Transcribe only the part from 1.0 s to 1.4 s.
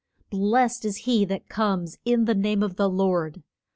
he